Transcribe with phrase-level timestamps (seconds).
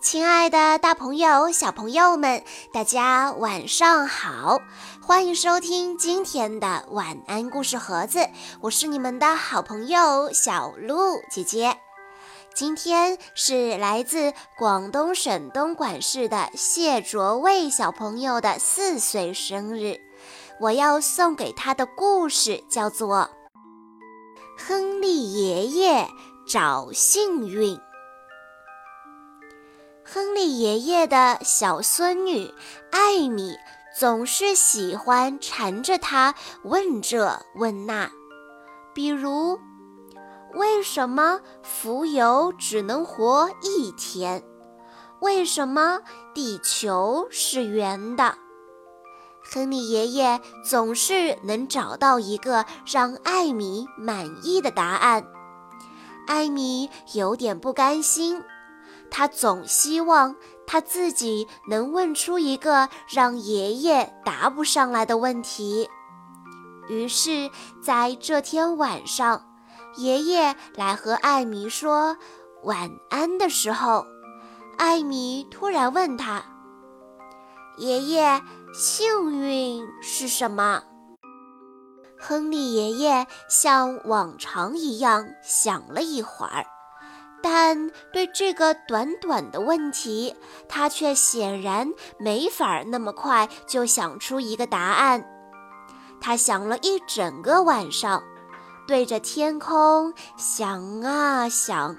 [0.00, 4.60] 亲爱的，大朋友、小朋友们，大家晚上好！
[5.02, 8.20] 欢迎收听今天的晚安故事盒子，
[8.60, 11.76] 我是你们的好朋友小鹿姐姐。
[12.54, 20.00] 今天是来自广东省东莞市的谢卓卫小朋友的四岁生日，
[20.60, 23.28] 我要送给他的故事叫做
[24.68, 26.08] 《亨利爷爷
[26.46, 27.76] 找幸运》。
[30.10, 32.50] 亨利爷爷的小孙女
[32.90, 33.54] 艾米
[33.94, 38.10] 总是喜欢缠着他问这问那，
[38.94, 39.60] 比如：
[40.54, 44.42] 为什么浮游只能活一天？
[45.20, 46.00] 为什么
[46.32, 48.34] 地球是圆的？
[49.52, 55.26] 亨利爷爷总是能找到一个让艾米满意的答案。
[56.26, 58.42] 艾米有点不甘心。
[59.10, 65.88] 他总希望他自己能问出一个让爷爷答不上来的问题。
[66.88, 67.50] 于是，
[67.82, 69.44] 在这天晚上，
[69.96, 72.16] 爷爷来和艾米说
[72.62, 74.06] 晚安的时候，
[74.78, 76.42] 艾米突然问他
[77.76, 80.82] ：“爷爷，幸运是什么？”
[82.18, 86.66] 亨利爷爷像往常一样想了一会儿。
[87.60, 90.32] 但对这个短短的问题，
[90.68, 95.24] 他却显然没法那么快就想出一个答案。
[96.20, 98.22] 他想了一整个晚上，
[98.86, 101.96] 对着天空想啊想，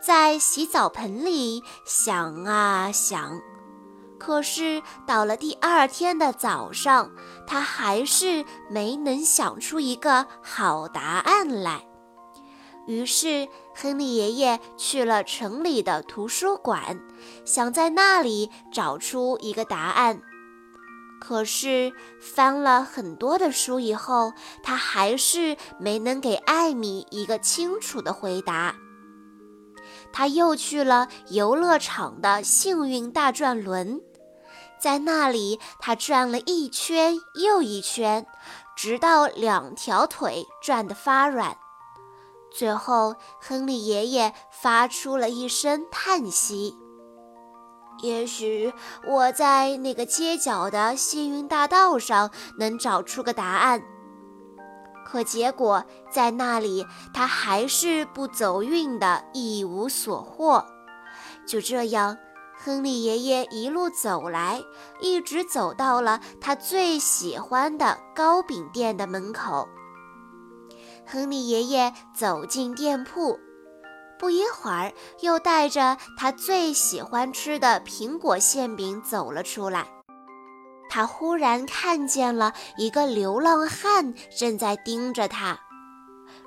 [0.00, 3.40] 在洗澡盆里想啊想。
[4.16, 7.10] 可是到了第二天的早上，
[7.48, 11.87] 他还是没能想出一个好答案来。
[12.88, 16.98] 于是，亨利爷爷去了城里的图书馆，
[17.44, 20.22] 想在那里找出一个答案。
[21.20, 24.32] 可是，翻了很多的书以后，
[24.62, 28.74] 他还是没能给艾米一个清楚的回答。
[30.10, 34.00] 他又去了游乐场的幸运大转轮，
[34.80, 38.26] 在那里，他转了一圈又一圈，
[38.74, 41.58] 直到两条腿转得发软。
[42.50, 46.74] 最后，亨利爷爷发出了一声叹息。
[48.00, 48.72] 也许
[49.06, 53.82] 我在那个街角的幸运大道上能找出个答案，
[55.04, 60.64] 可结果在那里，他还是不走运的，一无所获。
[61.46, 62.16] 就这样，
[62.56, 64.62] 亨利爷爷一路走来，
[65.00, 69.68] 一直走到了他最喜欢的糕饼店的门口。
[71.10, 73.40] 亨利爷爷走进店铺，
[74.18, 79.86] 不一会儿，又带着他最喜欢吃的苹果馅饼走了出来。
[80.90, 85.58] 他忽然看见了一个流浪汉正在盯着他，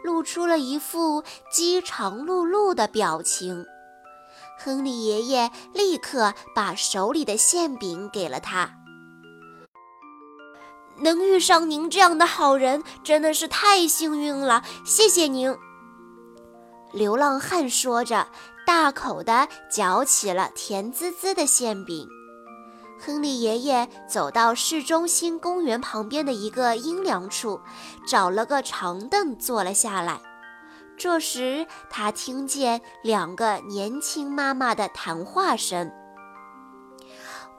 [0.04, 3.66] 露出了一副饥肠辘辘的表情。
[4.60, 8.81] 亨利爷爷立刻把手里的馅饼给了他。
[11.02, 15.56] 能遇上您这样的好人，真的是太幸运了，谢谢您。
[16.94, 18.28] 流浪汉说着，
[18.66, 22.08] 大口地嚼起了甜滋滋的馅饼。
[23.00, 27.60] 亨利爷爷走到市中心公园旁边的一个阴凉处，
[28.08, 30.22] 找了个长凳坐了下来。
[30.98, 35.92] 这时，他听见两个年轻妈妈的谈话声。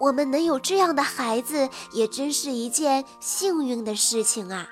[0.02, 4.66] 我们能有这样的孩子，也真是一件幸运的事情啊！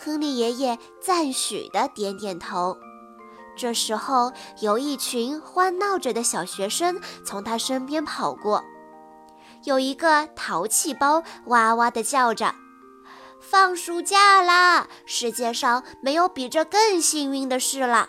[0.00, 2.76] 亨利爷爷赞许地点点头。
[3.56, 8.64] 这时候，有一群欢闹着的小学生从他身边跑过，
[9.62, 12.52] 有一个淘气包哇哇地叫着
[13.40, 14.88] ：“放暑假啦！
[15.06, 18.08] 世界上没有比这更幸运的事了。”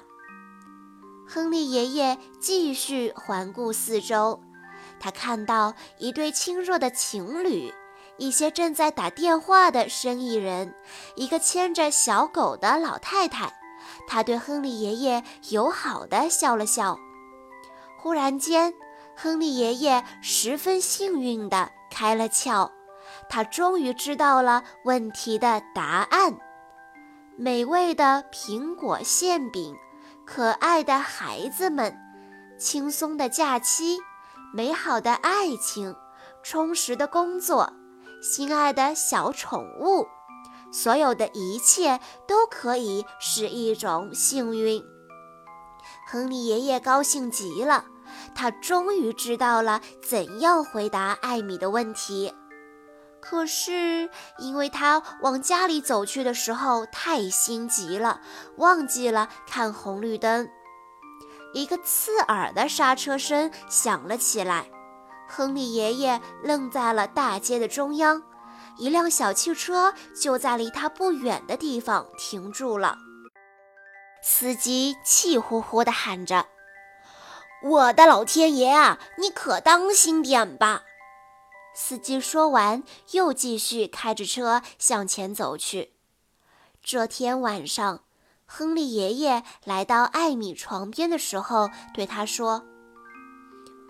[1.29, 4.41] 亨利爷爷继续环顾四周。
[4.99, 7.73] 他看到一对亲热的情侣，
[8.17, 10.73] 一些正在打电话的生意人，
[11.15, 13.53] 一个牵着小狗的老太太。
[14.07, 16.97] 他对亨利爷爷友好地笑了笑。
[17.97, 18.73] 忽然间，
[19.15, 22.69] 亨利爷爷十分幸运地开了窍，
[23.29, 26.37] 他终于知道了问题的答案：
[27.37, 29.75] 美味的苹果馅饼，
[30.25, 31.97] 可爱的孩子们，
[32.57, 33.99] 轻松的假期。
[34.53, 35.95] 美好的爱情，
[36.41, 37.71] 充实的工作，
[38.21, 40.07] 心爱的小宠物，
[40.71, 44.83] 所有的一切都可以是一种幸运。
[46.09, 47.85] 亨利爷爷高兴极了，
[48.33, 52.33] 他终于知道了怎样回答艾米的问题。
[53.19, 58.21] 可是，因为他往家里走去的时候太心急了，
[58.55, 60.47] 忘记了看红绿灯，
[61.53, 64.65] 一个刺耳的刹车声响了起来。
[65.29, 68.23] 亨利爷爷愣在了大街的中央，
[68.77, 72.97] 一辆小汽车就在离他不远的地方停住了。
[74.21, 76.47] 司机气呼呼地喊着
[77.63, 80.83] ：“我的老天爷啊，你可当心点吧！”
[81.75, 85.93] 司机说完，又继续开着车向前走去。
[86.81, 88.01] 这天晚上，
[88.49, 92.63] 亨利爷爷来到艾米床边的时候，对他说：“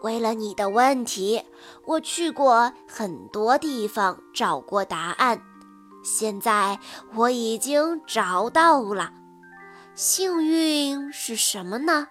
[0.01, 1.45] 为了你的问题，
[1.85, 5.39] 我去过很多地方找过答案，
[6.03, 6.79] 现在
[7.13, 9.13] 我已经找到了。
[9.93, 12.07] 幸运是什么呢？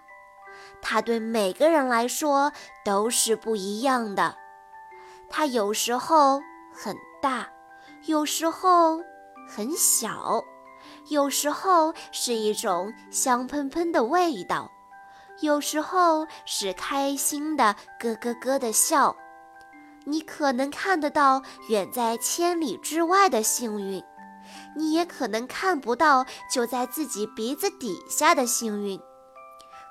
[0.80, 2.52] 它对每个人来说
[2.84, 4.36] 都是不一样的。”
[5.28, 6.40] 它有时候
[6.72, 7.48] 很大，
[8.04, 9.00] 有时候
[9.48, 10.44] 很小，
[11.08, 14.70] 有时候是一种香喷喷的味道，
[15.40, 19.14] 有时候是开心的咯咯咯的笑。
[20.04, 24.02] 你可能看得到远在千里之外的幸运，
[24.76, 29.00] 你也可能看不到就在自己鼻子底下的幸运。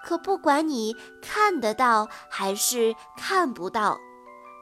[0.05, 3.97] 可不管你看得到还是看不到。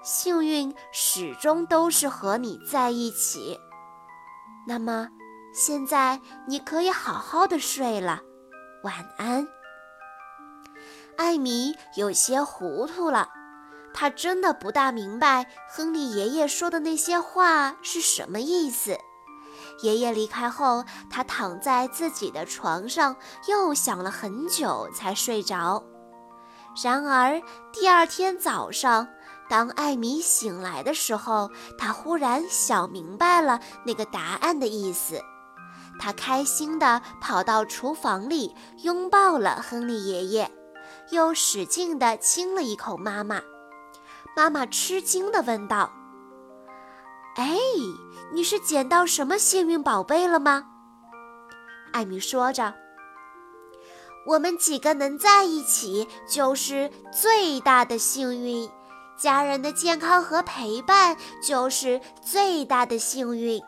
[0.04, 3.58] 幸运始终都是和你在一起。
[4.68, 5.08] 那么，
[5.54, 8.22] 现在你可以好好的睡了，
[8.84, 9.48] 晚安。
[11.16, 13.30] 艾米有些糊涂了，
[13.94, 18.98] 她真的不大明白亨利爷爷说的那些话是什么意思。
[19.84, 23.16] 爷爷离开后，她躺在自己的床上，
[23.48, 25.84] 又想了很久才睡着。
[26.84, 27.40] 然而
[27.72, 29.08] 第二天早上。
[29.50, 35.22] 当艾米醒来的时候，她忽然想明白了那个答案的意思。
[36.00, 40.52] 他开心地跑到厨房里，拥抱了亨利爷爷，
[41.12, 43.42] 又使劲地亲了一口妈妈。
[44.36, 45.92] 妈妈吃惊地问道
[47.38, 47.56] ：“哎，
[48.34, 50.66] 你是捡到什么幸运宝贝了吗？”
[51.94, 52.74] 艾米说着
[54.28, 58.70] ：“我们几个能在一起，就是最大的幸运。”
[59.16, 61.16] 家人的健康和陪伴
[61.48, 63.62] 就是最大的幸运。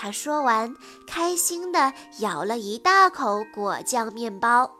[0.00, 0.72] 他说完，
[1.08, 4.70] 开心地咬了一大口果酱面包，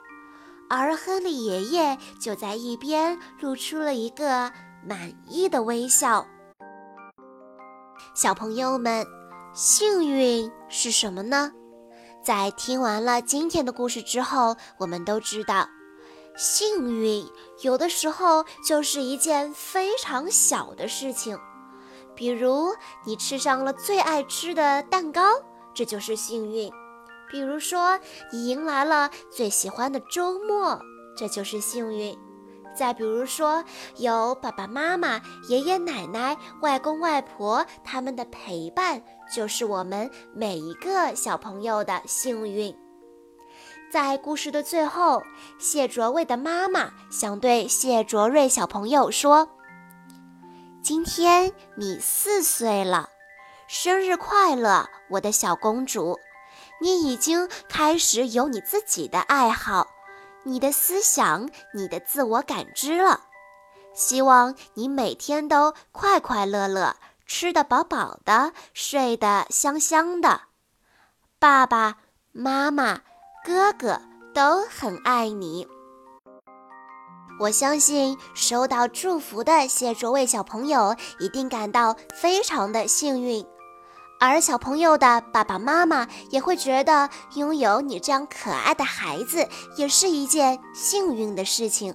[0.71, 4.53] 而亨利爷爷就在一边露出了一个
[4.87, 6.25] 满意的微笑。
[8.15, 9.05] 小朋友们，
[9.53, 11.51] 幸运是什么呢？
[12.25, 15.69] 在听完了今天的故事之后，我们都知道。
[16.37, 17.27] 幸运
[17.63, 21.37] 有的时候就是一件非常小的事情，
[22.19, 22.75] 比如
[23.05, 25.23] 你吃上了最爱吃的蛋糕，
[25.73, 26.69] 这就是幸运；
[27.31, 27.97] 比如说
[28.33, 30.77] 你迎来了最喜欢的周末，
[31.17, 32.13] 这就是幸运；
[32.77, 33.63] 再比如说
[33.99, 39.01] 有爸爸妈妈、爷爷奶奶、外公外婆他们的陪伴，
[39.33, 42.77] 就是我们每一个小朋友的幸运。
[43.93, 45.23] 在故事的最后，
[45.57, 49.49] 谢卓卫的妈妈想对谢卓瑞小朋友说
[50.89, 53.11] ：“今天你四岁了，
[53.67, 56.19] 生日快乐，我的小公主！
[56.81, 59.87] 你已经开始有你自己的爱好、
[60.45, 63.21] 你的思想、你的自我感知了。
[63.93, 70.41] 希望你每天都快快乐乐，吃得饱饱的，睡得香香的。
[71.39, 71.99] 爸爸
[72.33, 73.03] 妈妈。”
[73.45, 74.01] 哥哥
[74.35, 75.69] 都很爱你，
[77.39, 83.47] 我相信收到祝福的谢卓伟小朋友一定感到非常的幸运，
[84.19, 91.95] 而小朋友的爸爸妈妈也会觉得拥有你这样可爱的孩子也是一件幸运的事情。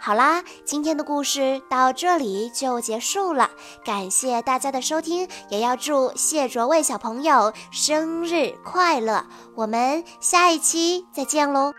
[0.00, 3.50] 好啦，今天的故事到这里就结束了，
[3.84, 9.24] 感谢大家的收听，也要祝谢卓卫小朋友生日快乐！
[9.56, 11.72] 我们下一期再见喽。